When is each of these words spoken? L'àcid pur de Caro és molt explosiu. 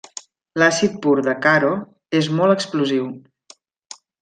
L'àcid 0.61 0.95
pur 1.03 1.13
de 1.27 1.35
Caro 1.43 1.69
és 2.21 2.31
molt 2.41 2.55
explosiu. 2.57 3.09